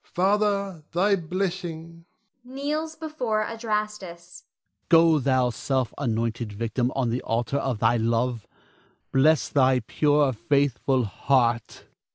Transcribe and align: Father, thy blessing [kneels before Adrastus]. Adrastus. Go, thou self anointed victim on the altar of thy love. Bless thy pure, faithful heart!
Father, 0.15 0.83
thy 0.93 1.15
blessing 1.15 2.05
[kneels 2.43 2.95
before 2.95 3.45
Adrastus]. 3.45 3.61
Adrastus. 4.41 4.43
Go, 4.89 5.19
thou 5.19 5.51
self 5.51 5.93
anointed 5.95 6.51
victim 6.53 6.91
on 6.95 7.11
the 7.11 7.21
altar 7.21 7.57
of 7.59 7.77
thy 7.77 7.97
love. 7.97 8.47
Bless 9.11 9.47
thy 9.47 9.81
pure, 9.81 10.33
faithful 10.33 11.05
heart! 11.05 11.85